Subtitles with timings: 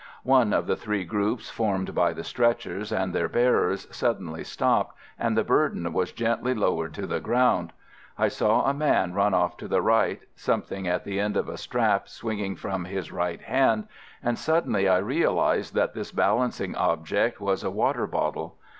[0.23, 5.37] One of the three groups formed by the stretchers and their bearers suddenly stopped, and
[5.37, 7.71] the burden was gently lowered to the ground.
[8.17, 11.55] I saw a man run off to the right, something at the end of a
[11.55, 13.87] strap swinging from his right hand,
[14.23, 18.57] and suddenly I realised that this balancing object was a water bottle.